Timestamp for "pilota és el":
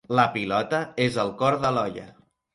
0.37-1.31